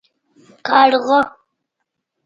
[0.67, 1.19] 🐦⬛ کارغه